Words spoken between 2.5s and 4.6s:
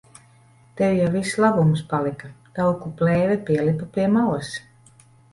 Tauku plēve pielipa pie malas.